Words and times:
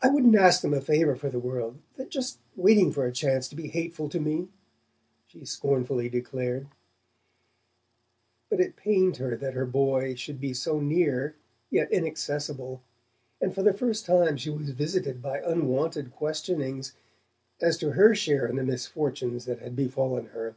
"I 0.00 0.08
wouldn't 0.08 0.34
ask 0.34 0.62
them 0.62 0.72
a 0.72 0.80
favour 0.80 1.14
for 1.14 1.28
the 1.28 1.38
world 1.38 1.78
they're 1.98 2.06
just 2.06 2.38
waiting 2.56 2.90
for 2.90 3.04
a 3.04 3.12
chance 3.12 3.48
to 3.48 3.54
be 3.54 3.68
hateful 3.68 4.08
to 4.08 4.18
me," 4.18 4.48
she 5.26 5.44
scornfully 5.44 6.08
declared; 6.08 6.68
but 8.48 8.60
it 8.60 8.76
pained 8.76 9.18
her 9.18 9.36
that 9.36 9.52
her 9.52 9.66
boy, 9.66 10.14
should 10.14 10.40
be 10.40 10.54
so 10.54 10.80
near, 10.80 11.36
yet 11.68 11.92
inaccessible, 11.92 12.80
and 13.42 13.54
for 13.54 13.62
the 13.62 13.74
first 13.74 14.06
time 14.06 14.38
she 14.38 14.48
was 14.48 14.70
visited 14.70 15.20
by 15.20 15.40
unwonted 15.40 16.12
questionings 16.12 16.94
as 17.60 17.76
to 17.76 17.92
her 17.92 18.14
share 18.14 18.46
in 18.46 18.56
the 18.56 18.64
misfortunes 18.64 19.44
that 19.44 19.58
had 19.58 19.76
befallen 19.76 20.28
her. 20.28 20.56